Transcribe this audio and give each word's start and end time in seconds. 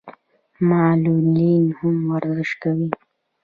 معلولین 0.69 1.63
هم 1.77 1.95
ورزش 2.11 2.51
کوي. 2.61 2.89